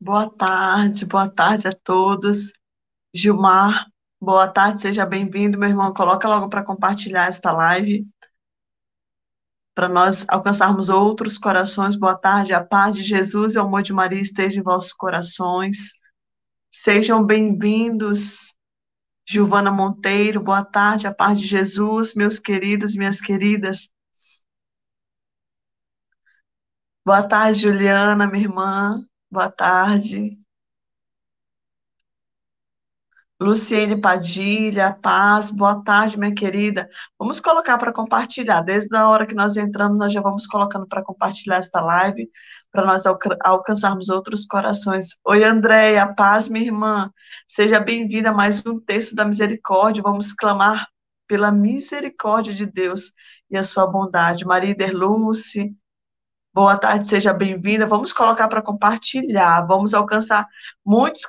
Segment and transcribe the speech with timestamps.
[0.00, 2.52] Boa tarde, boa tarde a todos.
[3.14, 3.86] Gilmar,
[4.20, 5.92] boa tarde, seja bem-vindo, meu irmão.
[5.92, 8.06] Coloca logo para compartilhar esta live,
[9.74, 11.96] para nós alcançarmos outros corações.
[11.96, 15.94] Boa tarde, a paz de Jesus e o amor de Maria esteja em vossos corações.
[16.70, 18.54] Sejam bem-vindos,
[19.26, 23.88] Giovana Monteiro, boa tarde, a paz de Jesus, meus queridos, minhas queridas.
[27.04, 29.06] Boa tarde, Juliana, minha irmã.
[29.36, 30.38] Boa tarde.
[33.38, 36.88] Luciene Padilha, paz, boa tarde, minha querida.
[37.18, 38.62] Vamos colocar para compartilhar.
[38.62, 42.30] Desde a hora que nós entramos, nós já vamos colocando para compartilhar esta live,
[42.72, 43.04] para nós
[43.44, 45.18] alcançarmos outros corações.
[45.22, 47.12] Oi, Andréia, paz, minha irmã.
[47.46, 50.02] Seja bem-vinda a mais um texto da misericórdia.
[50.02, 50.88] Vamos clamar
[51.26, 53.12] pela misericórdia de Deus
[53.50, 54.46] e a sua bondade.
[54.46, 55.76] Maria Derluce,
[56.56, 57.86] Boa tarde, seja bem-vinda.
[57.86, 59.66] Vamos colocar para compartilhar.
[59.66, 60.46] Vamos alcançar
[60.84, 61.26] muitos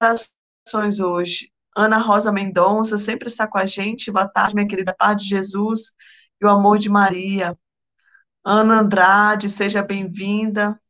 [0.00, 1.52] corações hoje.
[1.76, 4.10] Ana Rosa Mendonça sempre está com a gente.
[4.10, 4.92] Boa tarde, minha querida.
[4.92, 5.92] Paz de Jesus
[6.40, 7.56] e o amor de Maria.
[8.44, 10.80] Ana Andrade, seja bem-vinda.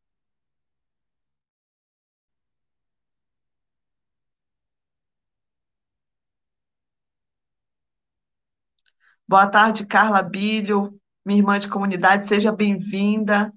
[9.26, 13.52] Boa tarde, Carla Bilho minha irmã de comunidade, seja bem-vinda.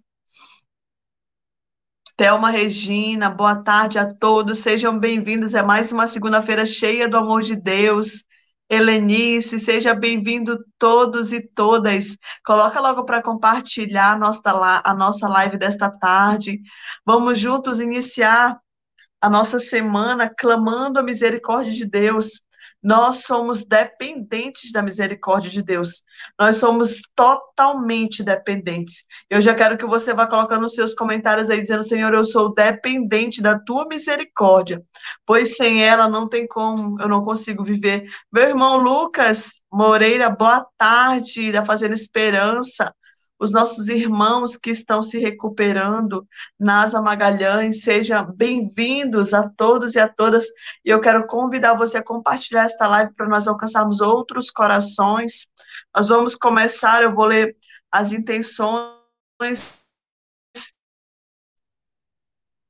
[2.15, 5.53] Thelma Regina, boa tarde a todos, sejam bem-vindos.
[5.53, 8.23] É mais uma segunda-feira cheia do amor de Deus.
[8.69, 12.17] Helenice, seja bem-vindo todos e todas.
[12.45, 14.41] Coloca logo para compartilhar a nossa,
[14.83, 16.61] a nossa live desta tarde.
[17.05, 18.59] Vamos juntos iniciar
[19.21, 22.41] a nossa semana clamando a misericórdia de Deus.
[22.83, 26.03] Nós somos dependentes da misericórdia de Deus.
[26.37, 29.05] Nós somos totalmente dependentes.
[29.29, 32.53] Eu já quero que você vá colocando os seus comentários aí, dizendo: Senhor, eu sou
[32.53, 34.83] dependente da tua misericórdia,
[35.25, 38.05] pois sem ela não tem como, eu não consigo viver.
[38.31, 42.93] Meu irmão Lucas Moreira, boa tarde, da Fazenda Esperança
[43.43, 46.25] os nossos irmãos que estão se recuperando,
[46.57, 50.45] Nasa Magalhães, sejam bem-vindos a todos e a todas.
[50.85, 55.51] E eu quero convidar você a compartilhar esta live para nós alcançarmos outros corações.
[55.93, 57.57] Nós vamos começar, eu vou ler
[57.91, 58.93] as intenções.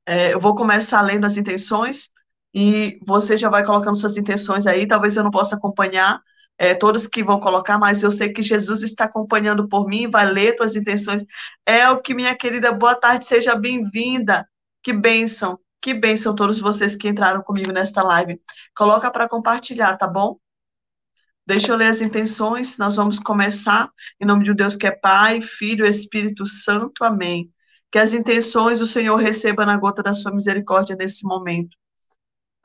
[0.04, 2.10] É, eu vou começar lendo as intenções
[2.52, 4.88] e você já vai colocando suas intenções aí.
[4.88, 6.20] Talvez eu não possa acompanhar,
[6.58, 10.30] é, todos que vão colocar, mas eu sei que Jesus está acompanhando por mim, vai
[10.30, 11.24] ler tuas intenções.
[11.66, 14.48] É o que, minha querida, boa tarde, seja bem-vinda.
[14.82, 18.40] Que bênção, que bênção todos vocês que entraram comigo nesta live.
[18.76, 20.38] Coloca para compartilhar, tá bom?
[21.46, 23.90] Deixa eu ler as intenções, nós vamos começar.
[24.20, 27.50] Em nome de Deus que é Pai, Filho Espírito Santo, amém.
[27.90, 31.76] Que as intenções do Senhor receba na gota da sua misericórdia nesse momento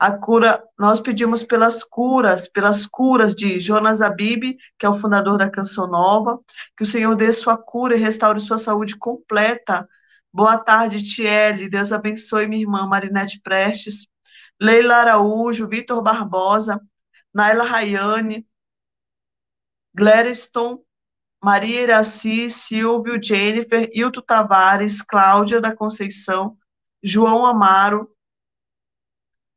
[0.00, 5.36] a cura, nós pedimos pelas curas, pelas curas de Jonas Abib, que é o fundador
[5.36, 6.40] da Canção Nova,
[6.74, 9.86] que o Senhor dê sua cura e restaure sua saúde completa.
[10.32, 14.06] Boa tarde, Tiele, Deus abençoe minha irmã Marinete Prestes,
[14.58, 16.80] Leila Araújo, Vitor Barbosa,
[17.34, 18.46] Naila Rayane,
[19.94, 20.78] Gleriston,
[21.44, 26.56] Maria Iraci, Silvio, Jennifer, Hilton Tavares, Cláudia da Conceição,
[27.02, 28.08] João Amaro,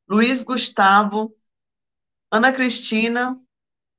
[0.07, 1.35] Luiz Gustavo,
[2.31, 3.39] Ana Cristina,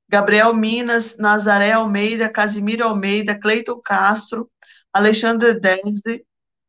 [0.07, 4.51] Gabriel Minas, Nazaré Almeida, Casimiro Almeida, Cleiton Castro,
[4.93, 6.25] Alexandre Denze,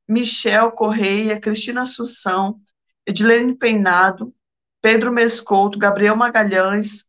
[0.08, 2.60] Michel Correia, Cristina Assunção,
[3.04, 4.34] Edilene Peinado,
[4.80, 7.04] Pedro Mescouto, Gabriel Magalhães.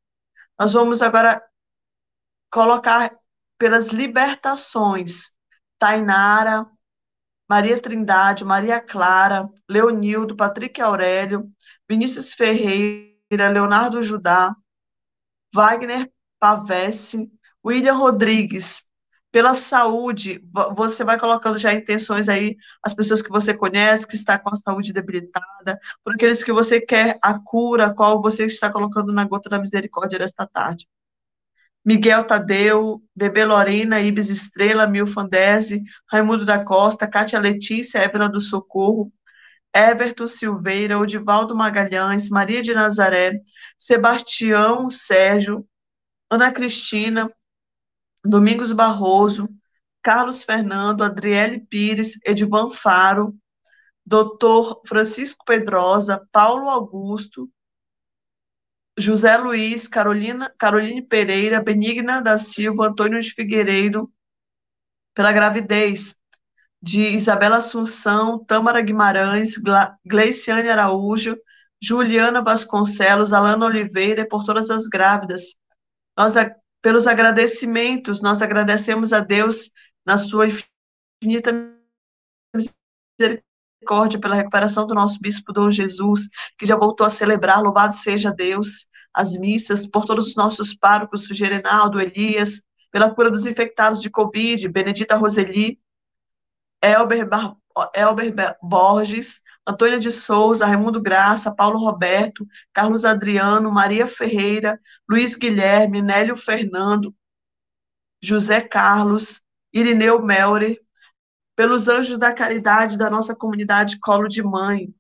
[0.60, 1.42] Nós vamos agora
[2.52, 3.16] colocar
[3.58, 5.32] pelas libertações.
[5.80, 6.66] Tainara,
[7.48, 11.52] Maria Trindade, Maria Clara, Leonildo, Patrick Aurélio,
[11.90, 14.56] Vinícius Ferreira, Leonardo Judá,
[15.54, 17.32] Wagner Pavesse,
[17.66, 18.88] William Rodrigues.
[19.32, 20.42] Pela saúde,
[20.76, 24.56] você vai colocando já intenções aí, as pessoas que você conhece, que está com a
[24.56, 29.50] saúde debilitada, por aqueles que você quer a cura, qual você está colocando na gota
[29.50, 30.88] da misericórdia desta tarde.
[31.86, 39.12] Miguel Tadeu, Bebê Lorena, Ibis Estrela, Milfandese, Raimundo da Costa, Cátia Letícia, Évila do Socorro,
[39.74, 43.42] Everton Silveira, Odivaldo Magalhães, Maria de Nazaré,
[43.78, 45.68] Sebastião Sérgio,
[46.30, 47.32] Ana Cristina,
[48.24, 49.48] Domingos Barroso,
[50.02, 53.38] Carlos Fernando, Adriele Pires, Edvan Faro,
[54.06, 57.50] Doutor Francisco Pedrosa, Paulo Augusto,
[58.98, 64.12] José Luiz, Carolina, Caroline Pereira, Benigna da Silva, Antônio de Figueiredo,
[65.14, 66.16] pela gravidez
[66.82, 69.56] de Isabela Assunção, Tâmara Guimarães,
[70.06, 71.38] Gleiciane Araújo,
[71.82, 75.56] Juliana Vasconcelos, Alana Oliveira e por todas as grávidas.
[76.18, 76.34] Nós,
[76.82, 79.72] pelos agradecimentos, nós agradecemos a Deus
[80.06, 81.52] na sua infinita
[83.20, 88.32] misericórdia pela recuperação do nosso bispo Dom Jesus, que já voltou a celebrar, louvado seja
[88.32, 94.10] Deus, as missas, por todos os nossos párocos, Gerenaldo, Elias, pela cura dos infectados de
[94.10, 95.80] Covid, Benedita Roseli,
[96.82, 97.56] Elber, Bar
[97.94, 104.80] Elber Borges, Antônia de Souza, Raimundo Graça, Paulo Roberto, Carlos Adriano, Maria Ferreira,
[105.10, 107.14] Luiz Guilherme, Nélio Fernando,
[108.24, 109.42] José Carlos,
[109.74, 110.80] Irineu Melre,
[111.56, 114.94] pelos anjos da caridade da nossa comunidade Colo de Mãe.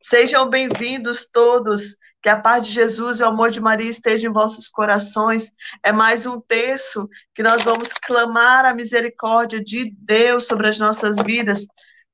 [0.00, 1.96] Sejam bem-vindos todos,
[2.26, 5.52] que a paz de Jesus e o amor de Maria estejam em vossos corações.
[5.80, 11.18] É mais um terço que nós vamos clamar a misericórdia de Deus sobre as nossas
[11.22, 11.64] vidas.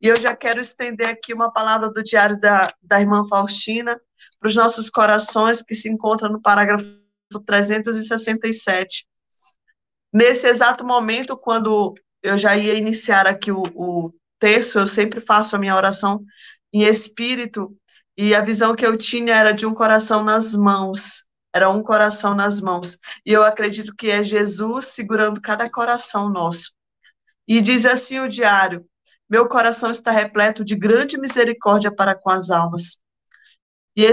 [0.03, 3.99] E eu já quero estender aqui uma palavra do diário da, da irmã Faustina
[4.39, 6.85] para os nossos corações, que se encontra no parágrafo
[7.47, 9.07] 367.
[10.13, 15.57] Nesse exato momento, quando eu já ia iniciar aqui o, o texto, eu sempre faço
[15.57, 16.23] a minha oração
[16.71, 17.75] em espírito,
[18.17, 21.25] e a visão que eu tinha era de um coração nas mãos,
[21.55, 22.99] era um coração nas mãos.
[23.25, 26.73] E eu acredito que é Jesus segurando cada coração nosso.
[27.47, 28.87] E diz assim o diário:
[29.29, 32.99] meu coração está repleto de grande misericórdia para com as almas,
[33.97, 34.05] e,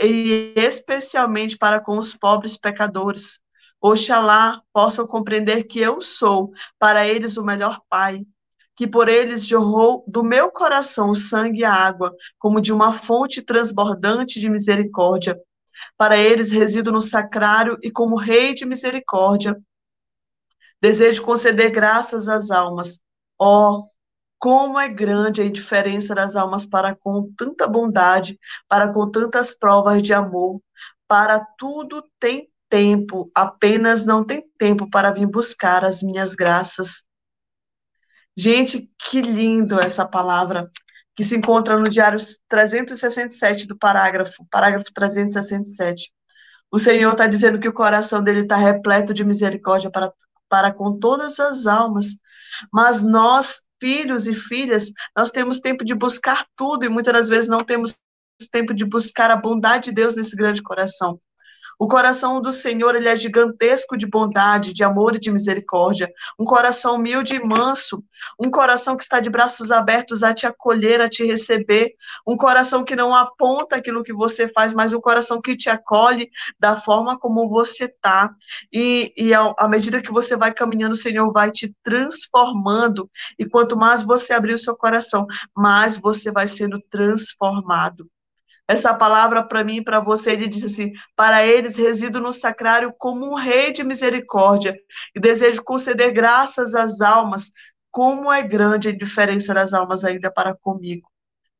[0.00, 3.40] e especialmente para com os pobres pecadores.
[3.80, 8.24] Oxalá possam compreender que eu sou, para eles, o melhor Pai,
[8.78, 12.92] que por eles jorrou do meu coração o sangue e a água, como de uma
[12.92, 15.36] fonte transbordante de misericórdia.
[15.96, 19.60] Para eles resido no sacrário e como rei de misericórdia.
[20.80, 23.00] Desejo conceder graças às almas.
[23.36, 23.84] Ó, oh,
[24.38, 28.38] como é grande a indiferença das almas para com tanta bondade,
[28.68, 30.62] para com tantas provas de amor.
[31.08, 37.07] Para tudo tem tempo, apenas não tem tempo para vir buscar as minhas graças.
[38.38, 40.70] Gente, que lindo essa palavra
[41.16, 46.12] que se encontra no diário 367 do parágrafo, parágrafo 367.
[46.70, 50.12] O Senhor está dizendo que o coração dele está repleto de misericórdia para,
[50.48, 52.20] para com todas as almas,
[52.72, 57.50] mas nós filhos e filhas, nós temos tempo de buscar tudo e muitas das vezes
[57.50, 57.96] não temos
[58.52, 61.20] tempo de buscar a bondade de Deus nesse grande coração.
[61.78, 66.12] O coração do Senhor, ele é gigantesco de bondade, de amor e de misericórdia.
[66.36, 68.02] Um coração humilde e manso.
[68.36, 71.94] Um coração que está de braços abertos a te acolher, a te receber.
[72.26, 76.28] Um coração que não aponta aquilo que você faz, mas um coração que te acolhe
[76.58, 78.34] da forma como você está.
[78.72, 83.08] E, e à medida que você vai caminhando, o Senhor vai te transformando.
[83.38, 88.08] E quanto mais você abrir o seu coração, mais você vai sendo transformado
[88.68, 92.94] essa palavra para mim e para você, ele diz assim: para eles resido no sacrário
[92.98, 94.78] como um rei de misericórdia
[95.14, 97.50] e desejo conceder graças às almas.
[97.90, 101.08] Como é grande a diferença das almas ainda para comigo.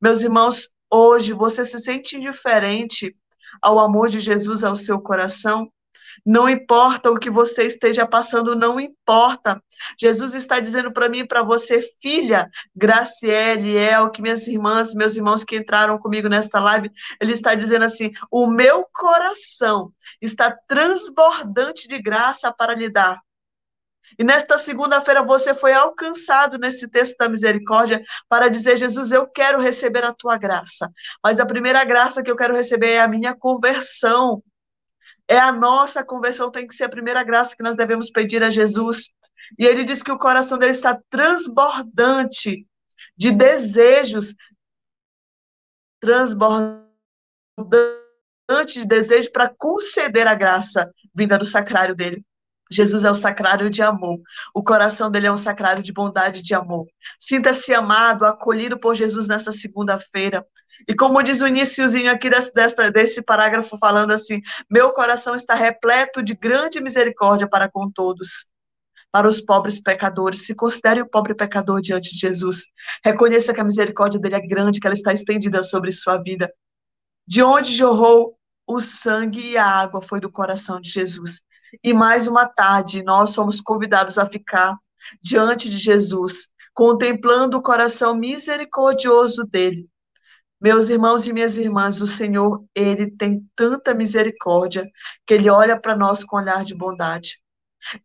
[0.01, 3.17] Meus irmãos, hoje você se sente indiferente
[3.63, 5.73] ao amor de Jesus ao seu coração?
[6.25, 9.63] Não importa o que você esteja passando, não importa.
[9.99, 15.17] Jesus está dizendo para mim e para você, filha, Graciele, El, que minhas irmãs, meus
[15.17, 21.89] irmãos que entraram comigo nesta live, ele está dizendo assim: o meu coração está transbordante
[21.89, 23.21] de graça para lhe dar.
[24.19, 29.61] E nesta segunda-feira você foi alcançado nesse texto da misericórdia para dizer: Jesus, eu quero
[29.61, 30.91] receber a tua graça.
[31.23, 34.43] Mas a primeira graça que eu quero receber é a minha conversão.
[35.29, 38.49] É a nossa conversão, tem que ser a primeira graça que nós devemos pedir a
[38.49, 39.11] Jesus.
[39.59, 42.67] E ele diz que o coração dele está transbordante
[43.17, 44.35] de desejos,
[46.01, 46.89] transbordante
[48.75, 52.25] de desejo para conceder a graça vinda do sacrário dele.
[52.71, 54.21] Jesus é o sacrário de amor.
[54.55, 56.87] O coração dele é um sacrário de bondade e de amor.
[57.19, 60.47] Sinta-se amado, acolhido por Jesus nessa segunda-feira.
[60.87, 65.55] E como diz o iníciozinho aqui desse, desta, desse parágrafo, falando assim: Meu coração está
[65.55, 68.47] repleto de grande misericórdia para com todos.
[69.11, 72.67] Para os pobres pecadores, se considere o pobre pecador diante de Jesus.
[73.03, 76.53] Reconheça que a misericórdia dele é grande, que ela está estendida sobre sua vida.
[77.27, 81.43] De onde jorrou o sangue e a água foi do coração de Jesus.
[81.83, 84.77] E mais uma tarde, nós somos convidados a ficar
[85.23, 89.89] diante de Jesus, contemplando o coração misericordioso dele.
[90.61, 94.89] Meus irmãos e minhas irmãs, o Senhor, ele tem tanta misericórdia
[95.25, 97.39] que ele olha para nós com olhar de bondade.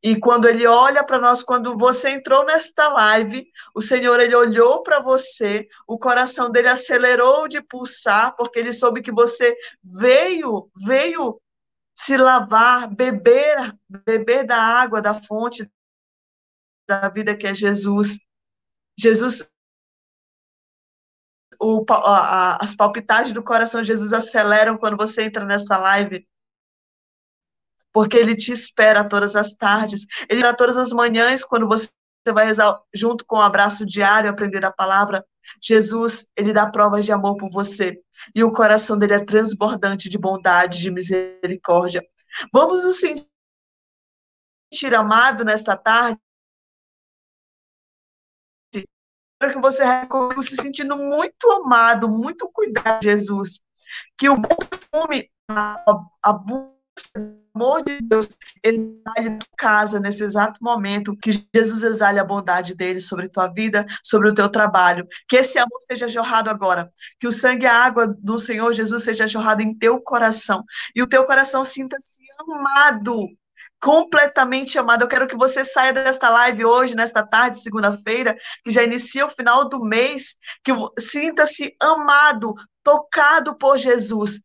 [0.02, 4.84] E quando ele olha para nós, quando você entrou nesta live, o Senhor ele olhou
[4.84, 11.42] para você, o coração dele acelerou de pulsar, porque ele soube que você veio, veio
[11.96, 15.70] se lavar, beber, beber da água da fonte
[16.88, 18.20] da vida que é Jesus.
[18.98, 19.50] Jesus,
[21.60, 26.28] o, a, as palpitagens do coração de Jesus aceleram quando você entra nessa live,
[27.92, 31.92] porque ele te espera todas as tardes, ele espera todas as manhãs quando você
[32.34, 35.26] vai rezar junto com o abraço diário, aprender a palavra.
[35.62, 38.02] Jesus, ele dá provas de amor por você
[38.36, 42.04] e o coração dele é transbordante de bondade, de misericórdia.
[42.52, 43.28] Vamos nos sentir
[44.96, 46.20] amado nesta tarde.
[48.74, 53.62] Espero que você recomece se sentindo muito amado, muito cuidado de Jesus.
[54.18, 55.84] Que o bom perfume, a,
[56.24, 56.34] a
[57.56, 58.28] amor de Deus
[58.64, 63.86] exale tua casa nesse exato momento, que Jesus exale a bondade dele sobre tua vida,
[64.02, 65.08] sobre o teu trabalho.
[65.28, 69.04] Que esse amor seja jorrado agora, que o sangue e a água do Senhor Jesus
[69.04, 70.64] seja jorrado em teu coração
[70.96, 73.28] e o teu coração sinta-se amado,
[73.80, 75.04] completamente amado.
[75.04, 79.30] Eu quero que você saia desta live hoje, nesta tarde, segunda-feira, que já inicia o
[79.30, 84.42] final do mês, que sinta-se amado, tocado por Jesus,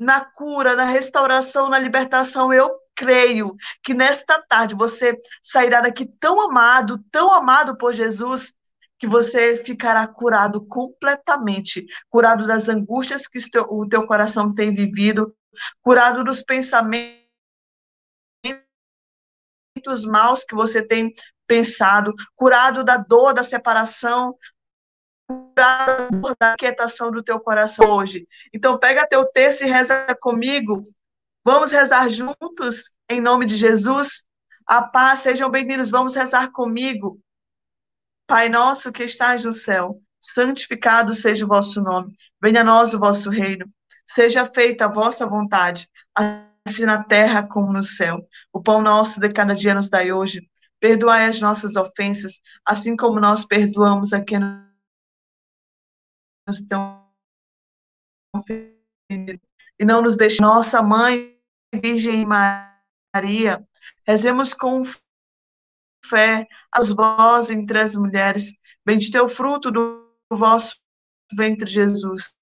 [0.00, 2.52] na cura, na restauração, na libertação.
[2.52, 3.54] Eu creio
[3.84, 8.54] que nesta tarde você sairá daqui tão amado, tão amado por Jesus,
[8.98, 13.38] que você ficará curado completamente, curado das angústias que
[13.68, 15.34] o teu coração tem vivido,
[15.82, 17.20] curado dos pensamentos
[20.06, 21.14] maus que você tem
[21.46, 24.36] pensado, curado da dor da separação,
[25.54, 28.26] da quietação do teu coração hoje.
[28.52, 30.82] Então, pega teu texto e reza comigo.
[31.44, 34.24] Vamos rezar juntos, em nome de Jesus.
[34.66, 35.90] A paz, sejam bem-vindos.
[35.90, 37.20] Vamos rezar comigo.
[38.26, 42.14] Pai nosso que estás no céu, santificado seja o vosso nome.
[42.40, 43.66] Venha a nós o vosso reino.
[44.06, 45.88] Seja feita a vossa vontade,
[46.64, 48.20] assim na terra como no céu.
[48.52, 50.48] O pão nosso de cada dia nos dai hoje.
[50.78, 54.69] Perdoai as nossas ofensas, assim como nós perdoamos a quem nos
[56.68, 57.00] tão
[59.78, 61.38] e não nos deixe nossa mãe
[61.72, 63.66] Virgem Maria,
[64.06, 64.82] rezemos com
[66.04, 68.52] fé as vós entre as mulheres,
[68.84, 70.76] bendito é o fruto do vosso
[71.32, 72.36] ventre Jesus.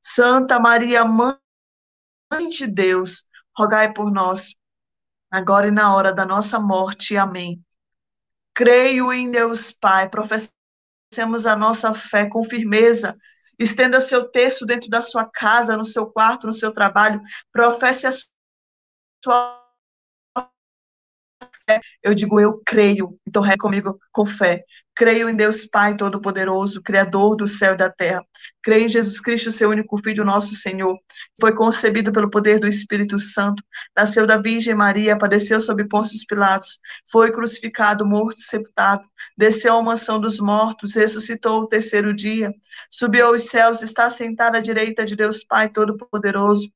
[0.00, 4.56] Santa Maria, Mãe de Deus, rogai por nós,
[5.30, 7.16] agora e na hora da nossa morte.
[7.16, 7.64] Amém.
[8.54, 10.59] Creio em Deus Pai, professamos
[11.10, 13.16] exercemos a nossa fé com firmeza.
[13.58, 17.20] Estenda seu texto dentro da sua casa, no seu quarto, no seu trabalho.
[17.52, 18.10] Professe a
[19.22, 19.59] sua.
[22.02, 23.18] Eu digo, eu creio.
[23.26, 24.64] Então, reze comigo com fé.
[24.94, 28.22] Creio em Deus Pai Todo-Poderoso, Criador do céu e da terra.
[28.62, 30.98] Creio em Jesus Cristo, seu único Filho, nosso Senhor.
[31.40, 33.62] Foi concebido pelo poder do Espírito Santo.
[33.96, 36.78] Nasceu da Virgem Maria, padeceu sob Pôncio Pilatos.
[37.10, 39.02] Foi crucificado, morto e sepultado.
[39.36, 42.52] Desceu à mansão dos mortos, ressuscitou o terceiro dia.
[42.90, 46.70] Subiu aos céus, está sentado à direita de Deus Pai Todo-Poderoso.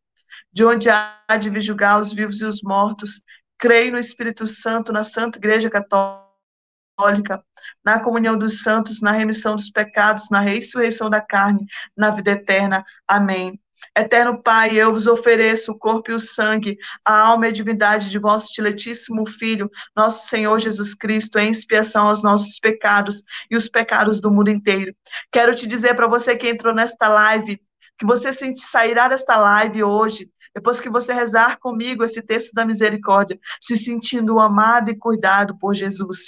[0.50, 3.20] De onde há de vir julgar os vivos e os mortos.
[3.58, 7.44] Creio no Espírito Santo, na Santa Igreja Católica,
[7.84, 12.84] na comunhão dos santos, na remissão dos pecados, na ressurreição da carne, na vida eterna.
[13.06, 13.60] Amém.
[13.96, 18.10] Eterno Pai, eu vos ofereço o corpo e o sangue, a alma e a divindade
[18.10, 23.68] de vosso diletíssimo Filho, nosso Senhor Jesus Cristo, em expiação aos nossos pecados e os
[23.68, 24.94] pecados do mundo inteiro.
[25.30, 27.60] Quero te dizer para você que entrou nesta live,
[27.98, 33.38] que você sairá desta live hoje depois que você rezar comigo esse texto da misericórdia,
[33.60, 36.26] se sentindo amado e cuidado por Jesus.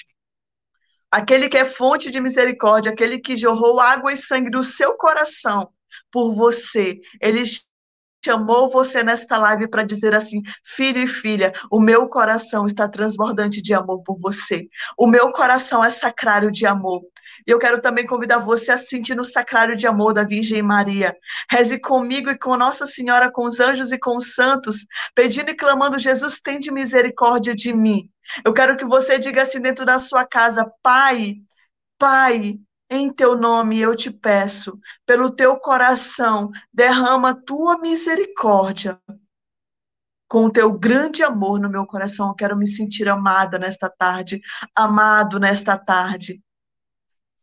[1.11, 5.71] Aquele que é fonte de misericórdia, aquele que jorrou água e sangue do seu coração
[6.11, 7.43] por você, ele
[8.25, 13.63] chamou você nesta live para dizer assim: filho e filha, o meu coração está transbordante
[13.63, 14.67] de amor por você.
[14.99, 17.03] O meu coração é sacrário de amor.
[17.47, 21.17] E eu quero também convidar você a sentir no sacrário de amor da Virgem Maria.
[21.51, 25.55] Reze comigo e com Nossa Senhora, com os anjos e com os santos, pedindo e
[25.55, 28.11] clamando: Jesus, tem de misericórdia de mim.
[28.45, 31.37] Eu quero que você diga assim dentro da sua casa: Pai,
[31.99, 32.59] Pai,
[32.91, 39.01] em teu nome eu te peço, pelo teu coração, derrama tua misericórdia.
[40.29, 44.41] Com o teu grande amor no meu coração, eu quero me sentir amada nesta tarde,
[44.75, 46.43] amado nesta tarde.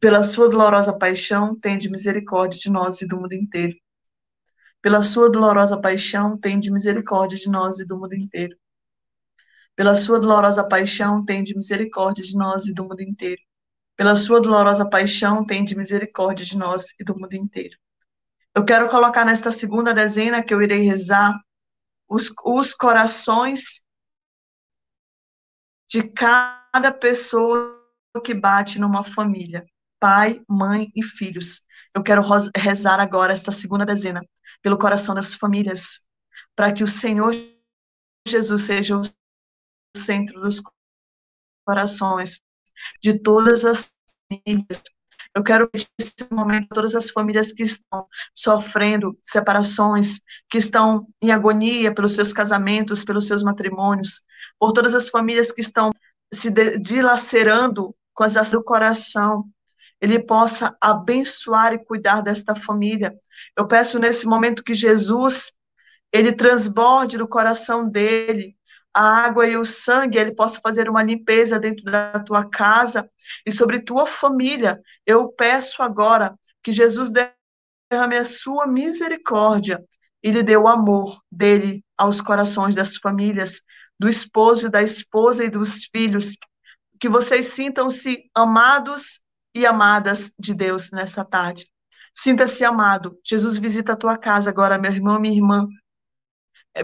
[0.00, 3.76] pela sua dolorosa paixão, tende misericórdia de nós e do mundo inteiro.
[4.80, 8.56] Pela sua dolorosa paixão, tende misericórdia de nós e do mundo inteiro.
[9.74, 13.40] Pela sua dolorosa paixão, tende misericórdia de nós e do mundo inteiro.
[13.96, 17.76] Pela sua dolorosa paixão, tende misericórdia de nós e do mundo inteiro.
[18.54, 21.34] Eu quero colocar nesta segunda dezena que eu irei rezar
[22.08, 23.82] os, os corações
[25.88, 27.76] de cada pessoa
[28.24, 29.64] que bate numa família
[30.00, 31.62] pai, mãe e filhos.
[31.94, 32.22] Eu quero
[32.54, 34.20] rezar agora esta segunda dezena
[34.62, 36.06] pelo coração das famílias,
[36.54, 37.34] para que o Senhor
[38.26, 39.02] Jesus seja o
[39.96, 40.62] centro dos
[41.66, 42.40] corações
[43.02, 43.92] de todas as
[44.30, 44.82] famílias.
[45.34, 51.30] Eu quero pedir nesse momento todas as famílias que estão sofrendo separações, que estão em
[51.30, 54.22] agonia pelos seus casamentos, pelos seus matrimônios,
[54.58, 55.90] por todas as famílias que estão
[56.32, 59.48] se dilacerando com as ações do coração,
[60.00, 63.18] ele possa abençoar e cuidar desta família.
[63.56, 65.52] Eu peço nesse momento que Jesus,
[66.12, 68.56] ele transborde do coração dele
[68.94, 73.08] a água e o sangue, ele possa fazer uma limpeza dentro da tua casa
[73.46, 74.80] e sobre tua família.
[75.06, 79.84] Eu peço agora que Jesus derrame a sua misericórdia
[80.22, 83.62] e lhe dê o amor dele aos corações das famílias,
[83.98, 86.36] do esposo, da esposa e dos filhos,
[86.98, 89.20] que vocês sintam-se amados
[89.54, 91.68] e amadas de Deus nessa tarde.
[92.14, 93.18] Sinta-se amado.
[93.24, 95.68] Jesus visita a tua casa agora, meu irmão, minha irmã.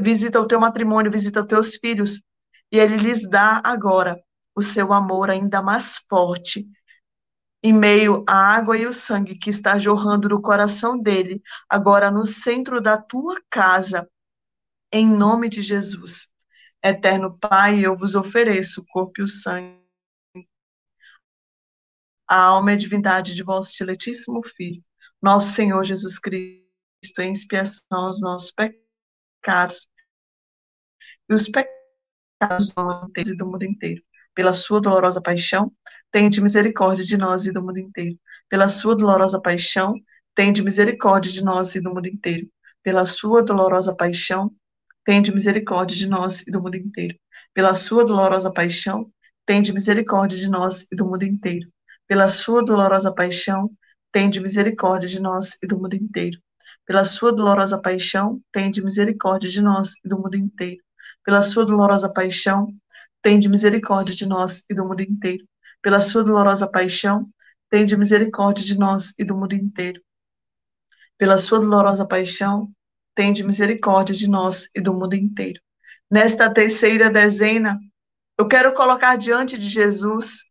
[0.01, 2.23] Visita o teu matrimônio, visita os teus filhos.
[2.71, 4.21] E ele lhes dá agora
[4.55, 6.67] o seu amor ainda mais forte,
[7.63, 12.25] em meio à água e o sangue que está jorrando do coração dele, agora no
[12.25, 14.09] centro da tua casa,
[14.93, 16.29] em nome de Jesus.
[16.83, 19.84] Eterno Pai, eu vos ofereço o corpo e o sangue
[22.29, 24.81] a alma e divindade de vosso diletíssimo Filho,
[25.21, 26.63] nosso Senhor Jesus Cristo,
[27.21, 29.89] em expiação aos nossos pecados
[31.29, 34.03] e os pecados do do mundo inteiro.
[34.35, 35.73] Pela sua dolorosa paixão,
[36.11, 38.19] tende misericórdia de nós e do mundo inteiro.
[38.49, 39.95] Pela sua dolorosa paixão,
[40.35, 42.49] tende misericórdia de nós e do mundo inteiro.
[42.83, 44.53] Pela sua dolorosa paixão,
[45.05, 47.17] tende misericórdia de nós e do mundo inteiro.
[47.53, 49.11] Pela sua dolorosa paixão,
[49.47, 51.69] tende misericórdia de nós e do mundo inteiro
[52.07, 53.71] pela sua dolorosa paixão,
[54.13, 56.39] tende misericórdia de nós e do mundo inteiro.
[56.87, 60.83] Pela sua dolorosa paixão, tende misericórdia de nós e do mundo inteiro.
[61.25, 62.69] Pela sua dolorosa paixão,
[63.23, 65.45] tende misericórdia de nós e do mundo inteiro.
[65.81, 67.29] Pela sua dolorosa paixão,
[67.71, 70.01] tende misericórdia de nós e do mundo inteiro.
[71.17, 72.71] Pela sua dolorosa paixão,
[73.15, 75.61] tende misericórdia de nós e do mundo inteiro.
[76.11, 77.79] Nesta terceira dezena,
[78.39, 80.45] eu quero colocar diante de Jesus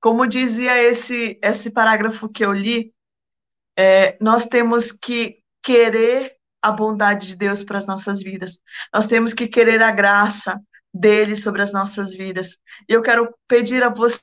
[0.00, 2.92] como dizia esse, esse parágrafo que eu li,
[3.78, 8.58] é, nós temos que querer a bondade de Deus para as nossas vidas.
[8.92, 10.60] Nós temos que querer a graça
[10.92, 12.58] dele sobre as nossas vidas.
[12.88, 14.20] E eu quero pedir a você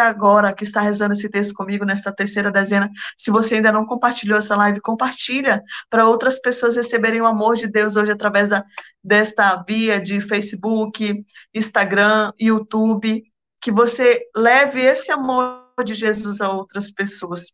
[0.00, 4.38] agora que está rezando esse texto comigo nesta terceira dezena, se você ainda não compartilhou
[4.38, 8.64] essa live, compartilha para outras pessoas receberem o amor de Deus hoje através da,
[9.02, 13.24] desta via de Facebook, Instagram, YouTube
[13.64, 17.46] que você leve esse amor de Jesus a outras pessoas.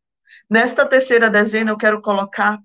[0.50, 2.58] Nesta terceira dezena, eu quero colocar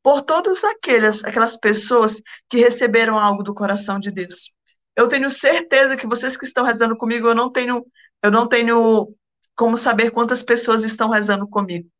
[0.00, 4.52] por todas aquelas, aquelas pessoas que receberam algo do coração de Deus.
[4.94, 7.84] Eu tenho certeza que vocês que estão rezando comigo, eu não tenho,
[8.22, 9.12] eu não tenho
[9.56, 11.90] como saber quantas pessoas estão rezando comigo.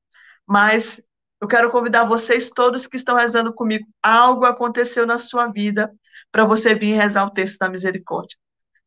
[0.46, 1.02] Mas
[1.40, 3.86] Eu quero convidar vocês todos que estão rezando comigo.
[4.02, 5.92] Algo aconteceu na sua vida
[6.32, 8.38] para você vir rezar o texto da misericórdia.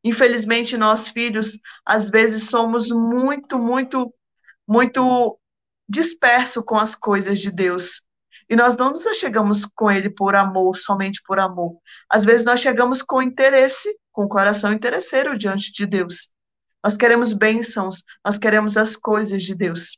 [0.07, 4.13] Infelizmente, nós filhos, às vezes somos muito, muito,
[4.65, 5.37] muito
[5.87, 8.03] disperso com as coisas de Deus.
[8.49, 11.77] E nós não nos chegamos com ele por amor, somente por amor.
[12.09, 16.31] Às vezes nós chegamos com interesse, com o coração interesseiro diante de Deus.
[16.81, 19.97] Nós queremos bênçãos, nós queremos as coisas de Deus.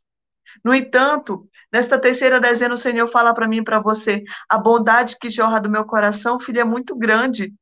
[0.65, 5.17] No entanto, nesta terceira dezena, o Senhor fala para mim e para você: a bondade
[5.22, 7.54] que jorra do meu coração, filho, é muito grande.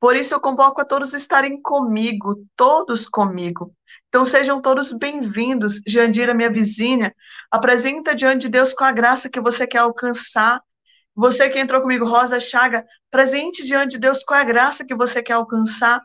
[0.00, 3.74] Por isso eu convoco a todos estarem comigo, todos comigo.
[4.08, 5.80] Então sejam todos bem-vindos.
[5.86, 7.14] Jandira, minha vizinha,
[7.50, 10.62] apresenta diante de Deus com a graça que você quer alcançar.
[11.14, 15.22] Você que entrou comigo, Rosa Chaga, presente diante de Deus com a graça que você
[15.22, 16.02] quer alcançar.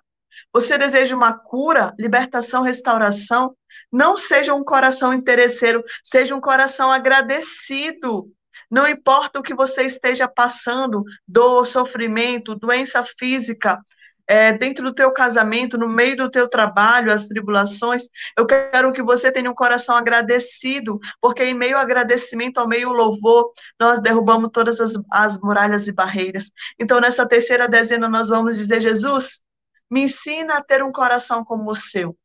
[0.52, 3.56] Você deseja uma cura, libertação, restauração?
[3.92, 8.32] Não seja um coração interesseiro, seja um coração agradecido.
[8.74, 13.80] Não importa o que você esteja passando, dor, sofrimento, doença física,
[14.28, 19.04] é, dentro do teu casamento, no meio do teu trabalho, as tribulações, eu quero que
[19.04, 24.02] você tenha um coração agradecido, porque em meio ao agradecimento, ao meio ao louvor, nós
[24.02, 26.52] derrubamos todas as, as muralhas e barreiras.
[26.80, 29.42] Então, nessa terceira dezena, nós vamos dizer, Jesus,
[29.88, 32.18] me ensina a ter um coração como o seu,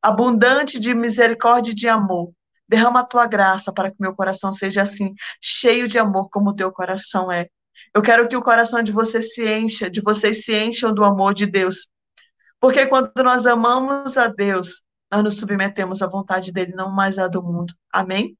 [0.00, 2.32] abundante de misericórdia e de amor.
[2.68, 6.54] Derrama a tua graça para que meu coração seja assim, cheio de amor como o
[6.54, 7.48] teu coração é.
[7.94, 11.34] Eu quero que o coração de você se encha, de vocês se encham do amor
[11.34, 11.88] de Deus.
[12.60, 17.28] Porque quando nós amamos a Deus, nós nos submetemos à vontade dele, não mais à
[17.28, 17.74] do mundo.
[17.92, 18.36] Amém?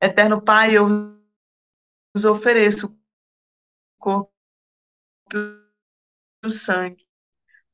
[0.00, 0.88] Eterno Pai, eu
[2.14, 2.96] vos ofereço o
[3.98, 4.32] corpo
[5.32, 7.06] e o sangue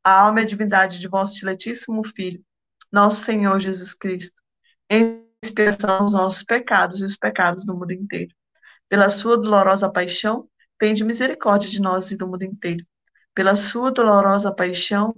[0.04, 2.44] a alma e a divindade de vosso diletíssimo Filho,
[2.90, 4.40] nosso Senhor Jesus Cristo,
[4.90, 8.34] em expiação os nossos pecados e os pecados do mundo inteiro.
[8.88, 12.84] Pela sua dolorosa paixão, tende misericórdia de nós e do mundo inteiro.
[13.34, 15.16] Pela sua dolorosa paixão,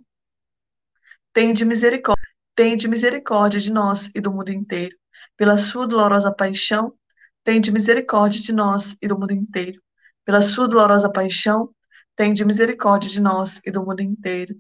[1.32, 4.96] tende misericórdia, tende misericórdia de nós e do mundo inteiro.
[5.36, 6.94] Pela sua dolorosa paixão,
[7.42, 9.82] tende misericórdia de nós e do mundo inteiro.
[10.24, 11.74] Pela sua dolorosa paixão,
[12.16, 14.54] tende misericórdia de nós e do mundo inteiro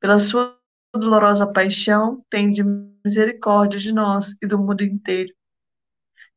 [0.00, 0.56] pela sua
[0.94, 5.32] dolorosa paixão, tende misericórdia de nós e do mundo inteiro.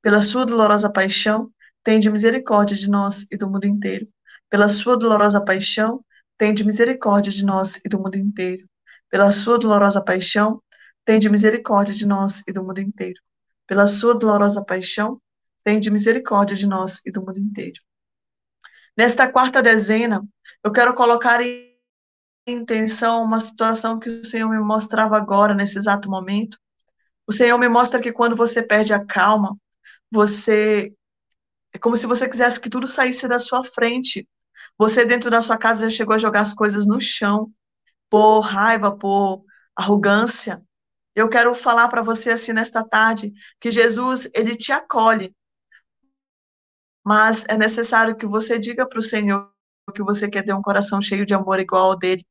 [0.02, 1.52] Pela sua dolorosa paixão,
[1.84, 4.08] tende misericórdia de nós e do mundo inteiro.
[4.50, 6.04] Pela sua dolorosa paixão,
[6.38, 8.68] tende misericórdia de nós e do mundo inteiro.
[9.10, 10.62] Pela sua dolorosa paixão,
[11.06, 13.22] tende misericórdia de nós e do mundo inteiro.
[13.68, 15.22] Pela sua dolorosa paixão,
[15.64, 17.80] tende misericórdia de nós e do mundo inteiro.
[18.98, 20.22] Nesta quarta dezena,
[20.64, 21.72] eu quero colocar em
[22.46, 26.58] intenção uma situação que o Senhor me mostrava agora, nesse exato momento.
[27.32, 29.58] O Senhor me mostra que quando você perde a calma,
[30.12, 30.94] você.
[31.72, 34.28] É como se você quisesse que tudo saísse da sua frente.
[34.78, 37.50] Você, dentro da sua casa, já chegou a jogar as coisas no chão,
[38.10, 40.62] por raiva, por arrogância.
[41.16, 45.34] Eu quero falar para você assim nesta tarde que Jesus, ele te acolhe.
[47.02, 49.50] Mas é necessário que você diga para o Senhor
[49.96, 52.28] que você quer ter um coração cheio de amor igual ao dele.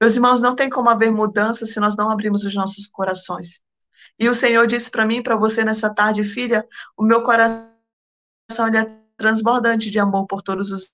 [0.00, 3.60] Meus irmãos, não tem como haver mudança se nós não abrirmos os nossos corações.
[4.18, 7.72] E o Senhor disse para mim, para você nessa tarde, filha, o meu coração
[8.68, 10.92] ele é transbordante de amor por todos os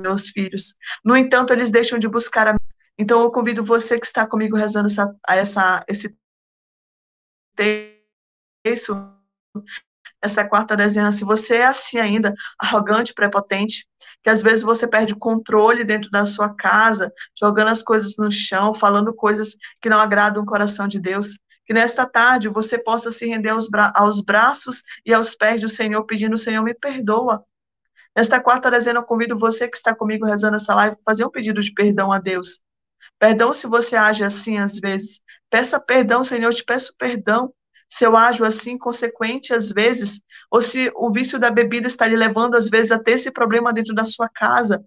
[0.00, 0.74] meus filhos.
[1.04, 2.56] No entanto, eles deixam de buscar a.
[2.98, 6.16] Então, eu convido você que está comigo rezando essa, essa, esse
[7.56, 8.94] texto,
[10.22, 13.86] essa quarta dezena, se você é assim ainda, arrogante, prepotente,
[14.22, 18.30] que às vezes você perde o controle dentro da sua casa, jogando as coisas no
[18.30, 21.38] chão, falando coisas que não agradam o coração de Deus.
[21.70, 25.68] Que nesta tarde você possa se render aos, bra aos braços e aos pés do
[25.68, 27.44] Senhor, pedindo: Senhor, me perdoa.
[28.16, 31.62] Nesta quarta dezena, eu convido você que está comigo rezando essa live fazer um pedido
[31.62, 32.64] de perdão a Deus.
[33.20, 35.20] Perdão se você age assim às vezes.
[35.48, 37.54] Peça perdão, Senhor, eu te peço perdão
[37.88, 42.16] se eu ajo assim, consequente às vezes, ou se o vício da bebida está lhe
[42.16, 44.84] levando às vezes a ter esse problema dentro da sua casa.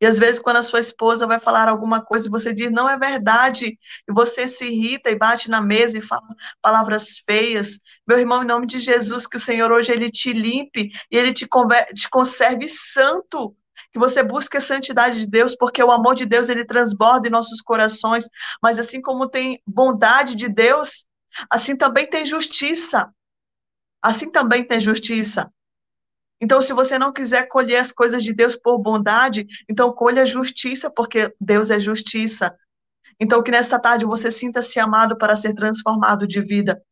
[0.00, 2.98] E às vezes, quando a sua esposa vai falar alguma coisa, você diz, não é
[2.98, 3.78] verdade,
[4.08, 6.26] e você se irrita e bate na mesa e fala
[6.60, 7.80] palavras feias.
[8.06, 11.32] Meu irmão, em nome de Jesus, que o Senhor hoje ele te limpe e ele
[11.32, 11.46] te,
[11.94, 13.56] te conserve santo.
[13.92, 17.30] Que você busque a santidade de Deus, porque o amor de Deus ele transborda em
[17.30, 18.28] nossos corações.
[18.60, 21.06] Mas assim como tem bondade de Deus,
[21.50, 23.12] Assim também tem justiça.
[24.02, 25.52] Assim também tem justiça.
[26.40, 30.90] Então, se você não quiser colher as coisas de Deus por bondade, então colha justiça,
[30.90, 32.54] porque Deus é justiça.
[33.18, 36.82] Então, que nesta tarde você sinta-se amado para ser transformado de vida.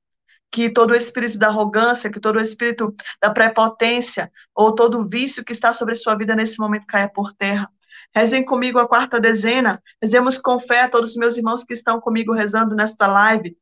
[0.53, 5.43] que todo o espírito da arrogância, que todo o espírito da prepotência, ou todo vício
[5.45, 7.69] que está sobre sua vida nesse momento caia por terra.
[8.15, 11.99] Rezem comigo a quarta dezena, rezemos com fé a todos os meus irmãos que estão
[11.99, 13.57] comigo rezando nesta live.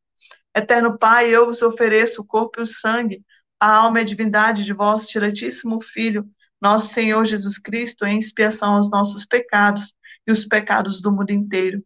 [0.55, 3.23] Eterno Pai, eu vos ofereço o corpo e o sangue,
[3.61, 6.27] a alma e divindade de vosso diletíssimo Filho,
[6.61, 9.95] nosso Senhor Jesus Cristo, em expiação aos nossos pecados
[10.27, 11.85] e os pecados do mundo inteiro.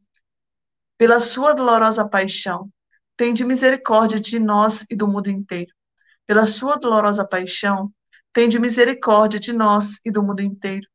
[0.96, 2.70] Pela sua dolorosa paixão,
[3.16, 5.72] tende misericórdia de nós e do mundo inteiro.
[6.26, 7.92] Pela sua dolorosa paixão,
[8.32, 10.86] tende misericórdia de nós e do mundo inteiro.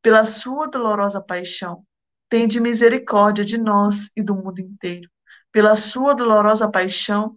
[0.00, 1.84] Pela sua dolorosa paixão,
[2.28, 5.10] tende misericórdia de nós e do mundo inteiro.
[5.52, 7.36] Pela sua dolorosa paixão,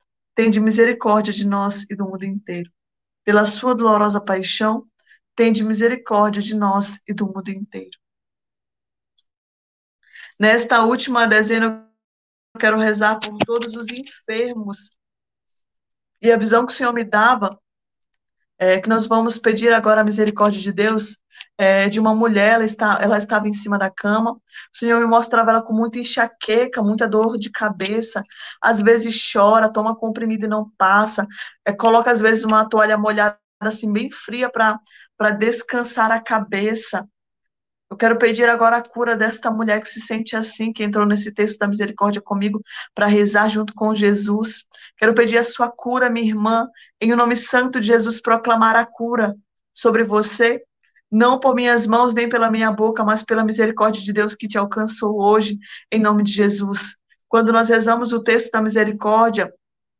[0.35, 2.71] tende misericórdia de nós e do mundo inteiro.
[3.23, 4.87] Pela sua dolorosa paixão,
[5.35, 7.97] tende misericórdia de nós e do mundo inteiro.
[10.39, 11.87] Nesta última dezena,
[12.53, 14.91] eu quero rezar por todos os enfermos.
[16.21, 17.59] E a visão que o Senhor me dava
[18.57, 21.20] é que nós vamos pedir agora a misericórdia de Deus
[21.61, 24.39] é, de uma mulher, ela, está, ela estava em cima da cama, o
[24.73, 28.23] Senhor me mostrava ela com muita enxaqueca, muita dor de cabeça,
[28.59, 31.27] às vezes chora, toma comprimido e não passa,
[31.63, 37.07] é, coloca às vezes uma toalha molhada assim, bem fria para descansar a cabeça,
[37.91, 41.31] eu quero pedir agora a cura desta mulher que se sente assim, que entrou nesse
[41.31, 42.59] texto da misericórdia comigo
[42.95, 44.63] para rezar junto com Jesus.
[44.97, 46.67] Quero pedir a sua cura, minha irmã,
[46.99, 49.35] em o nome santo de Jesus, proclamar a cura
[49.75, 50.63] sobre você,
[51.11, 54.57] não por minhas mãos nem pela minha boca, mas pela misericórdia de Deus que te
[54.57, 55.57] alcançou hoje,
[55.91, 56.95] em nome de Jesus.
[57.27, 59.53] Quando nós rezamos o texto da misericórdia,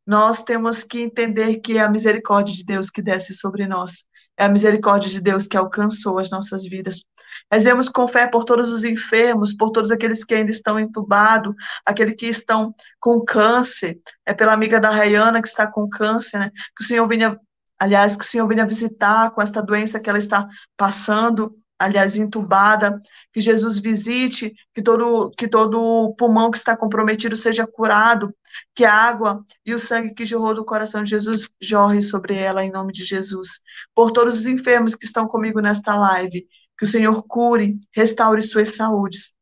[0.05, 4.05] nós temos que entender que é a misericórdia de Deus que desce sobre nós.
[4.37, 7.03] É a misericórdia de Deus que alcançou as nossas vidas.
[7.51, 11.53] Rezemos com fé por todos os enfermos, por todos aqueles que ainda estão entubados,
[11.85, 13.99] aqueles que estão com câncer.
[14.25, 16.51] É pela amiga da Rayana que está com câncer, né?
[16.75, 17.37] Que o Senhor venha,
[17.81, 23.01] aliás, que o Senhor venha visitar com esta doença que ela está passando aliás, entubada,
[23.33, 28.33] que Jesus visite, que todo, que todo pulmão que está comprometido seja curado,
[28.75, 32.63] que a água e o sangue que jorrou do coração de Jesus jorre sobre ela,
[32.63, 33.61] em nome de Jesus.
[33.95, 36.45] Por todos os enfermos que estão comigo nesta live,
[36.77, 39.33] que o Senhor cure, restaure suas saúdes.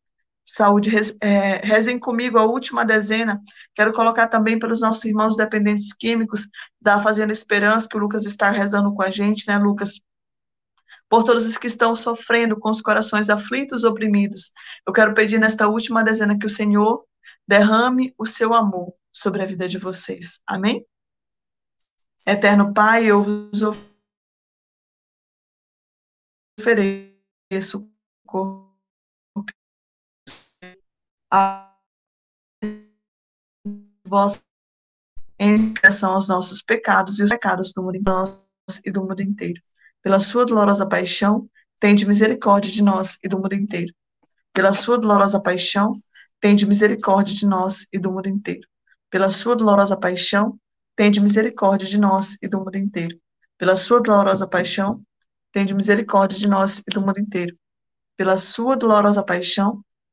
[0.51, 3.41] Saúde, é, rezem comigo a última dezena.
[3.75, 6.47] Quero colocar também pelos nossos irmãos dependentes químicos
[6.81, 9.99] da Fazenda Esperança, que o Lucas está rezando com a gente, né, Lucas?
[11.09, 14.51] por todos os que estão sofrendo com os corações aflitos, oprimidos.
[14.85, 17.03] Eu quero pedir nesta última dezena que o Senhor
[17.47, 20.39] derrame o seu amor sobre a vida de vocês.
[20.45, 20.85] Amém?
[22.27, 23.63] Eterno Pai, eu vos
[26.59, 27.89] ofereço o
[28.27, 28.68] corpo
[31.31, 31.73] a
[34.05, 34.41] vós
[35.37, 35.55] em
[36.03, 37.97] aos nossos pecados e os pecados do mundo
[38.85, 39.61] e do mundo inteiro
[40.01, 43.93] pela sua dolorosa paixão, tende misericórdia de nós e do mundo inteiro.
[44.53, 45.91] Pela sua dolorosa paixão,
[46.39, 48.67] tende misericórdia de nós e do mundo inteiro.
[49.09, 50.57] Pela sua dolorosa paixão,
[50.95, 53.17] tende misericórdia de nós e do mundo inteiro.
[53.57, 55.01] Pela sua dolorosa paixão,
[55.51, 57.55] tende misericórdia de nós e do mundo inteiro.
[58.15, 59.83] Pela sua dolorosa paixão,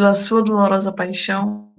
[0.00, 1.74] Pela sua dolorosa paixão,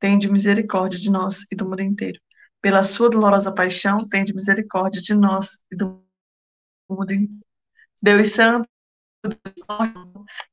[0.00, 2.18] tende misericórdia de nós e do mundo inteiro
[2.66, 6.02] pela sua dolorosa paixão, tende misericórdia de nós e do
[6.90, 7.46] mundo inteiro.
[8.02, 8.68] Deus Santo,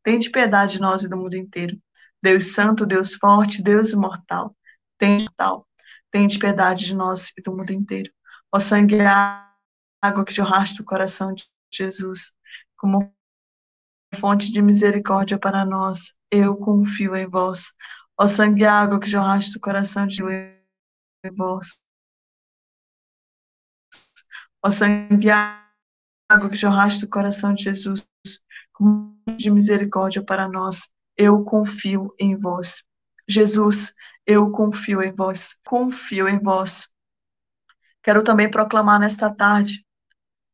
[0.03, 1.75] tende piedade de nós e do mundo inteiro.
[2.21, 4.55] Deus Santo, Deus Forte, Deus Imortal,
[4.99, 5.67] tende tal,
[6.12, 8.12] tende piedade de nós e do mundo inteiro.
[8.51, 9.01] Ó sangue e
[9.99, 12.33] água que jorraste do coração de Jesus,
[12.77, 13.12] como
[14.13, 17.73] fonte de misericórdia para nós, eu confio em vós.
[18.17, 20.21] Ó sangue e água que jorraste do coração de
[21.36, 21.84] vós,
[24.65, 25.30] Ó sangue
[26.30, 28.08] água que jorraste do coração de Jesus,
[29.38, 32.84] de misericórdia para nós, eu confio em vós.
[33.28, 33.93] Jesus,
[34.26, 36.88] eu confio em vós, confio em vós.
[38.02, 39.86] Quero também proclamar nesta tarde,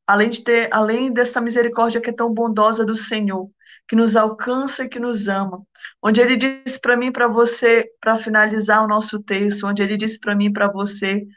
[0.09, 3.47] além de ter, além desta misericórdia que é tão bondosa do Senhor,
[3.87, 5.61] que nos alcança e que nos ama,
[6.01, 10.19] onde ele diz para mim, para você, para finalizar o nosso texto, onde ele diz
[10.19, 11.27] para mim, para você,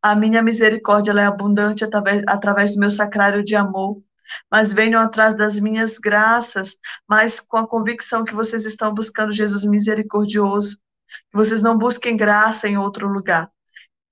[0.00, 4.02] a minha misericórdia é abundante através, através do meu sacrário de amor,
[4.50, 9.66] mas venham atrás das minhas graças, mas com a convicção que vocês estão buscando Jesus
[9.66, 10.78] misericordioso,
[11.30, 13.50] que vocês não busquem graça em outro lugar.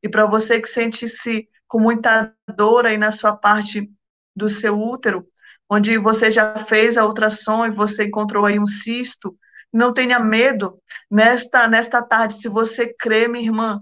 [0.02, 3.90] E para você que sente-se com muita dor aí na sua parte
[4.34, 5.26] do seu útero,
[5.68, 9.36] onde você já fez a ultrassom e você encontrou aí um cisto,
[9.72, 10.80] não tenha medo.
[11.10, 13.80] Nesta, nesta tarde, se você crê, minha irmã,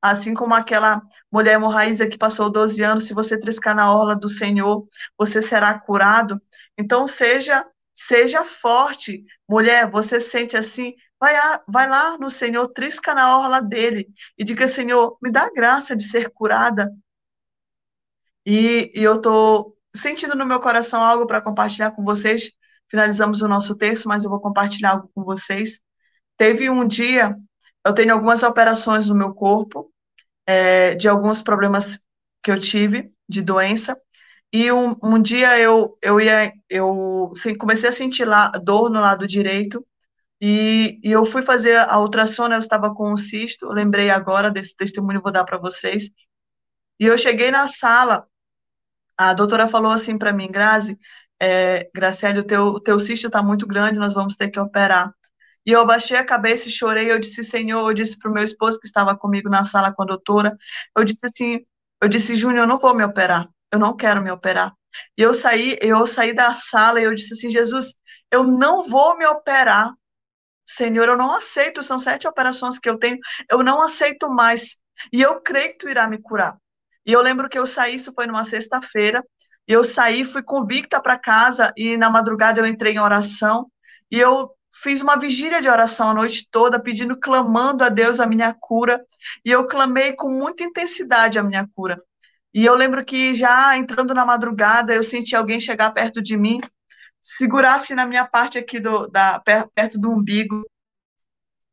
[0.00, 4.28] Assim como aquela mulher hemorraísa que passou 12 anos, se você triscar na orla do
[4.28, 4.86] Senhor,
[5.18, 6.40] você será curado.
[6.78, 7.66] Então, seja
[7.98, 9.24] seja forte.
[9.48, 14.08] Mulher, você sente assim, vai, a, vai lá no Senhor, trisca na orla dele
[14.38, 16.94] e diga, Senhor, me dá graça de ser curada.
[18.46, 22.52] E, e eu estou sentindo no meu coração algo para compartilhar com vocês.
[22.88, 25.80] Finalizamos o nosso texto, mas eu vou compartilhar algo com vocês.
[26.36, 27.36] Teve um dia
[27.88, 29.90] eu tenho algumas operações no meu corpo,
[30.46, 31.98] é, de alguns problemas
[32.42, 33.98] que eu tive, de doença,
[34.52, 39.26] e um, um dia eu, eu ia, eu comecei a sentir lá, dor no lado
[39.26, 39.84] direito,
[40.40, 44.50] e, e eu fui fazer a ultrassom, né, eu estava com um cisto, lembrei agora
[44.50, 46.10] desse testemunho, vou dar para vocês,
[47.00, 48.26] e eu cheguei na sala,
[49.18, 50.98] a doutora falou assim para mim, Grazi,
[51.40, 55.12] é, Graciele, o teu, o teu cisto está muito grande, nós vamos ter que operar.
[55.66, 57.10] E eu baixei a cabeça e chorei.
[57.10, 60.02] Eu disse, Senhor, eu disse para o meu esposo que estava comigo na sala com
[60.02, 60.56] a doutora,
[60.96, 61.60] eu disse assim,
[62.00, 64.72] eu disse, Júnior, eu não vou me operar, eu não quero me operar.
[65.16, 67.94] E eu saí, eu saí da sala e eu disse assim, Jesus,
[68.30, 69.92] eu não vou me operar.
[70.66, 73.18] Senhor, eu não aceito, são sete operações que eu tenho,
[73.50, 74.76] eu não aceito mais.
[75.12, 76.56] E eu creio que tu irá me curar.
[77.08, 79.24] E eu lembro que eu saí, isso foi numa sexta-feira,
[79.66, 83.70] e eu saí, fui convicta para casa, e na madrugada eu entrei em oração,
[84.10, 84.50] e eu
[84.82, 89.02] fiz uma vigília de oração a noite toda, pedindo, clamando a Deus a minha cura,
[89.42, 91.98] e eu clamei com muita intensidade a minha cura.
[92.52, 96.60] E eu lembro que já entrando na madrugada, eu senti alguém chegar perto de mim,
[97.22, 99.40] segurasse na minha parte aqui do, da,
[99.74, 100.62] perto do umbigo,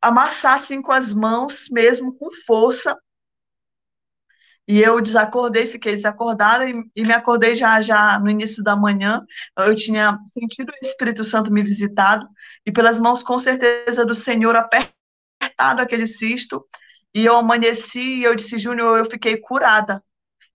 [0.01, 2.97] amassassem com as mãos mesmo, com força,
[4.67, 9.23] e eu desacordei, fiquei desacordada e, e, me acordei já já no início da manhã.
[9.57, 12.27] Eu tinha sentido o Espírito Santo me visitado
[12.65, 16.65] e pelas mãos com certeza do Senhor apertado aquele cisto.
[17.13, 20.03] E eu amanheci e eu disse, Júnior, eu fiquei curada.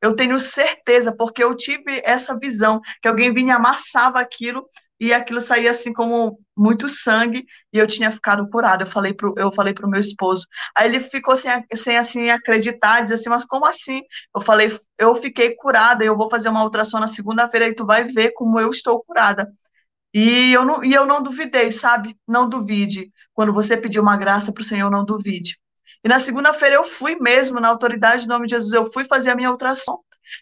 [0.02, 4.66] Eu tenho certeza, porque eu tive essa visão, que alguém vinha amassava aquilo
[5.00, 8.82] e aquilo saía assim como muito sangue e eu tinha ficado curado.
[8.82, 10.46] Eu falei pro, eu falei pro meu esposo.
[10.76, 14.02] Aí ele ficou sem, sem assim acreditar, dizia assim, mas como assim?
[14.34, 18.04] Eu falei, eu fiquei curada, eu vou fazer uma ultrassom na segunda-feira e tu vai
[18.04, 19.50] ver como eu estou curada.
[20.12, 22.16] E eu não, e eu não duvidei, sabe?
[22.28, 23.10] Não duvide.
[23.32, 25.56] Quando você pedir uma graça para o Senhor, não duvide.
[26.04, 29.30] E na segunda-feira eu fui mesmo, na autoridade do nome de Jesus, eu fui fazer
[29.30, 29.98] a minha ultrassom.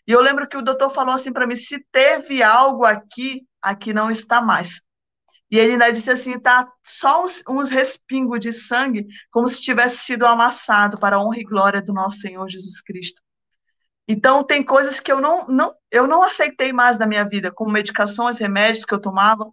[0.07, 3.92] E eu lembro que o doutor falou assim para mim: se teve algo aqui, aqui
[3.92, 4.83] não está mais.
[5.51, 10.05] E ele ainda disse assim: tá só uns, uns respingos de sangue, como se tivesse
[10.05, 13.23] sido amassado para a honra e glória do nosso Senhor Jesus Cristo.
[14.07, 17.71] Então, tem coisas que eu não, não, eu não aceitei mais na minha vida, como
[17.71, 19.53] medicações, remédios que eu tomava.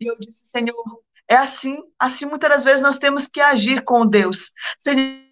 [0.00, 4.06] E eu disse, Senhor, é assim, assim muitas das vezes nós temos que agir com
[4.06, 4.52] Deus.
[4.78, 5.24] Senhor,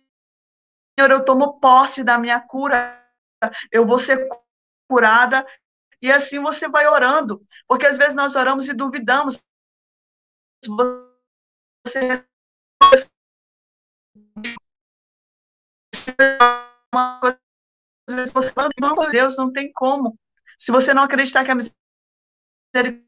[0.98, 3.00] eu tomo posse da minha cura,
[3.70, 4.26] eu vou ser
[4.88, 5.46] curada,
[6.04, 9.42] e assim você vai orando, porque às vezes nós oramos e duvidamos.
[11.82, 12.22] Você
[18.06, 20.18] às vezes você fala, não, Deus, não tem como.
[20.58, 23.02] Se você não acreditar que a misericórdia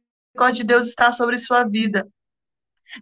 [0.55, 2.11] de Deus está sobre sua vida.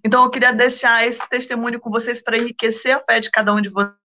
[0.05, 3.61] Então, eu queria deixar esse testemunho com vocês para enriquecer a fé de cada um
[3.61, 4.04] de vocês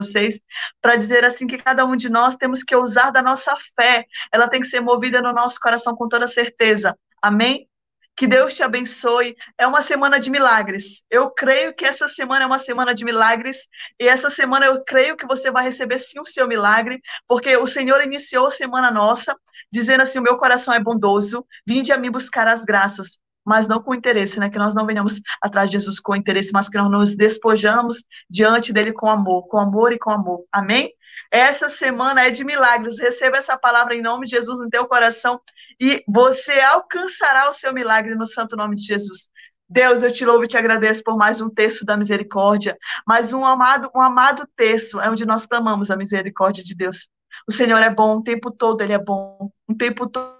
[0.00, 0.40] vocês,
[0.80, 4.48] para dizer assim que cada um de nós temos que usar da nossa fé, ela
[4.48, 6.96] tem que ser movida no nosso coração com toda certeza.
[7.22, 7.68] Amém?
[8.16, 9.36] Que Deus te abençoe.
[9.58, 11.04] É uma semana de milagres.
[11.10, 13.68] Eu creio que essa semana é uma semana de milagres.
[14.00, 17.66] E essa semana eu creio que você vai receber sim o seu milagre, porque o
[17.66, 19.36] Senhor iniciou a semana nossa,
[19.70, 23.18] dizendo assim: o meu coração é bondoso, vinde a mim buscar as graças.
[23.46, 24.50] Mas não com interesse, né?
[24.50, 28.72] Que nós não venhamos atrás de Jesus com interesse, mas que nós nos despojamos diante
[28.72, 30.44] dele com amor, com amor e com amor.
[30.52, 30.92] Amém?
[31.30, 32.98] Essa semana é de milagres.
[32.98, 35.40] Receba essa palavra em nome de Jesus no teu coração
[35.80, 39.28] e você alcançará o seu milagre no santo nome de Jesus.
[39.68, 43.44] Deus, eu te louvo e te agradeço por mais um texto da misericórdia, mais um
[43.44, 47.08] amado, um amado texto, é onde nós clamamos a misericórdia de Deus.
[47.48, 50.32] O Senhor é bom, o tempo todo ele é bom, o tempo todo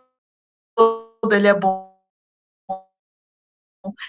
[1.32, 1.95] ele é bom.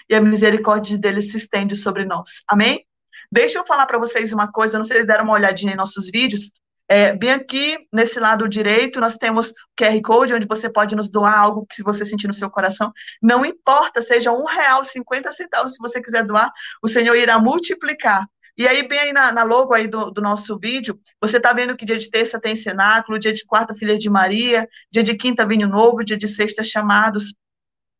[0.08, 2.42] E a misericórdia dele se estende sobre nós.
[2.48, 2.84] Amém?
[3.30, 6.10] Deixa eu falar para vocês uma coisa, não sei se deram uma olhadinha em nossos
[6.10, 6.50] vídeos.
[6.90, 11.38] É, bem aqui, nesse lado direito, nós temos QR Code, onde você pode nos doar
[11.38, 12.90] algo que você sentir no seu coração.
[13.20, 16.50] Não importa, seja um real, cinquenta centavos, se você quiser doar,
[16.82, 18.26] o Senhor irá multiplicar.
[18.56, 21.76] E aí, bem aí na, na logo aí do, do, nosso vídeo, você está vendo
[21.76, 25.46] que dia de terça tem cenáculo, dia de quarta, filha de Maria, dia de quinta,
[25.46, 27.34] vinho novo, dia de sexta, chamados.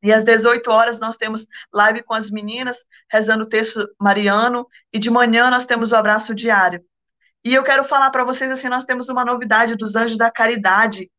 [0.03, 4.99] E às 18 horas nós temos live com as meninas, rezando o texto mariano, e
[4.99, 6.85] de manhã nós temos o abraço diário.
[7.45, 11.11] E eu quero falar para vocês assim, nós temos uma novidade dos anjos da caridade.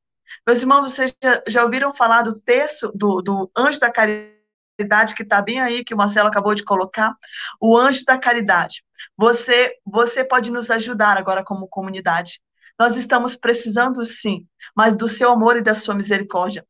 [0.45, 5.23] Meus irmãos, vocês já, já ouviram falar do texto do, do anjo da caridade que
[5.23, 7.13] está bem aí, que o Marcelo acabou de colocar?
[7.59, 8.84] O anjo da caridade.
[9.17, 12.39] Você, você pode nos ajudar agora como comunidade.
[12.77, 16.65] Nós estamos precisando, sim, mas do seu amor e da sua misericórdia.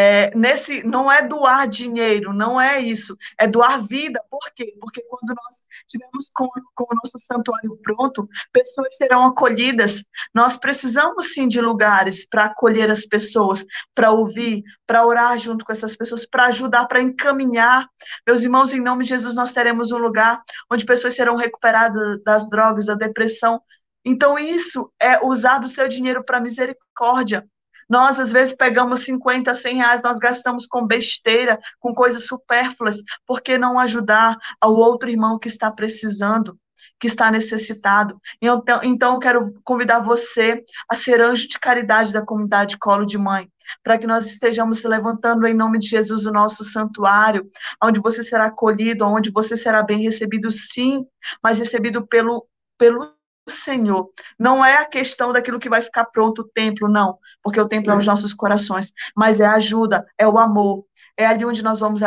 [0.00, 4.22] É, nesse não é doar dinheiro, não é isso, é doar vida.
[4.30, 4.72] Por quê?
[4.80, 10.04] Porque quando nós estivermos com, com o nosso santuário pronto, pessoas serão acolhidas.
[10.32, 15.72] Nós precisamos sim de lugares para acolher as pessoas, para ouvir, para orar junto com
[15.72, 17.84] essas pessoas, para ajudar, para encaminhar.
[18.24, 20.40] Meus irmãos, em nome de Jesus, nós teremos um lugar
[20.70, 23.60] onde pessoas serão recuperadas das drogas, da depressão.
[24.04, 27.44] Então, isso é usar do seu dinheiro para misericórdia.
[27.88, 33.40] Nós, às vezes, pegamos 50, 100 reais, nós gastamos com besteira, com coisas supérfluas, por
[33.40, 36.58] que não ajudar ao outro irmão que está precisando?
[37.00, 38.20] que está necessitado.
[38.42, 43.16] Então, então, eu quero convidar você a ser anjo de caridade da comunidade Colo de
[43.16, 43.48] Mãe,
[43.82, 47.48] para que nós estejamos levantando em nome de Jesus o nosso santuário,
[47.82, 51.06] onde você será acolhido, onde você será bem recebido, sim,
[51.42, 53.17] mas recebido pelo, pelo
[53.48, 54.10] Senhor.
[54.38, 57.92] Não é a questão daquilo que vai ficar pronto o templo, não, porque o templo
[57.92, 60.84] é os nossos corações, mas é a ajuda, é o amor,
[61.16, 62.02] é ali onde nós vamos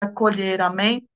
[0.00, 1.06] acolher, amém?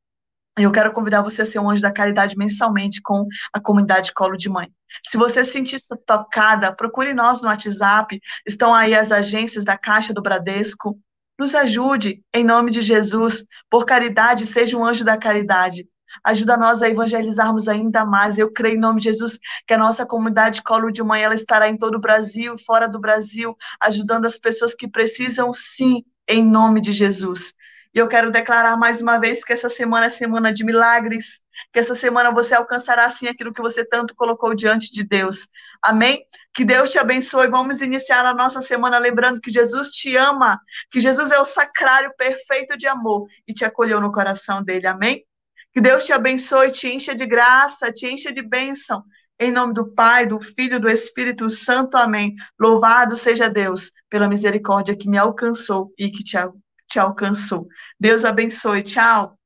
[0.58, 4.36] Eu quero convidar você a ser um anjo da caridade mensalmente com a comunidade Colo
[4.36, 4.68] de Mãe.
[5.06, 10.12] Se você se sentir tocada, procure nós no WhatsApp, estão aí as agências da Caixa
[10.12, 10.98] do Bradesco.
[11.38, 15.86] Nos ajude, em nome de Jesus, por caridade, seja um anjo da caridade.
[16.24, 18.38] Ajuda nós a evangelizarmos ainda mais.
[18.38, 21.68] Eu creio em nome de Jesus que a nossa comunidade Colo de Mãe ela estará
[21.68, 26.80] em todo o Brasil fora do Brasil, ajudando as pessoas que precisam sim, em nome
[26.80, 27.54] de Jesus.
[27.94, 31.40] E eu quero declarar mais uma vez que essa semana é semana de milagres,
[31.72, 35.48] que essa semana você alcançará sim aquilo que você tanto colocou diante de Deus.
[35.82, 36.22] Amém?
[36.54, 37.48] Que Deus te abençoe.
[37.48, 42.12] Vamos iniciar a nossa semana lembrando que Jesus te ama, que Jesus é o sacrário
[42.16, 44.86] perfeito de amor e te acolheu no coração dele.
[44.86, 45.24] Amém?
[45.78, 49.04] Que Deus te abençoe, te encha de graça, te encha de bênção.
[49.38, 51.96] Em nome do Pai, do Filho e do Espírito Santo.
[51.96, 52.34] Amém.
[52.58, 56.36] Louvado seja Deus pela misericórdia que me alcançou e que te,
[56.88, 57.68] te alcançou.
[57.96, 58.82] Deus abençoe.
[58.82, 59.38] Tchau.